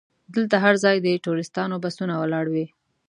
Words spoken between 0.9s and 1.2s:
د